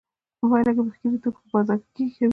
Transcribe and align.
په 0.39 0.45
پایله 0.51 0.71
کې 0.75 0.81
مخکیني 0.87 1.17
توکي 1.23 1.37
بیا 1.41 1.45
په 1.49 1.55
بازار 1.55 1.77
کې 1.81 1.89
کمېږي 1.93 2.27